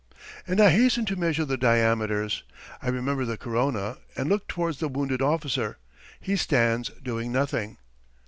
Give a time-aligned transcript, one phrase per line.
[0.47, 2.41] And I hasten to measure the diameters.
[2.81, 5.77] I remember the corona, and look towards the wounded officer.
[6.19, 7.77] He stands doing nothing.